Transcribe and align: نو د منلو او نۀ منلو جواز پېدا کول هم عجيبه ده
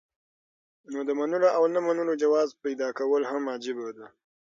نو 0.91 0.99
د 1.07 1.09
منلو 1.19 1.47
او 1.57 1.63
نۀ 1.73 1.79
منلو 1.87 2.13
جواز 2.21 2.49
پېدا 2.63 2.89
کول 2.97 3.21
هم 3.31 3.43
عجيبه 3.55 3.87
ده 3.97 4.05